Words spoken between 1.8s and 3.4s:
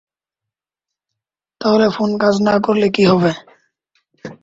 Phone কাজ না করলে কি হবে?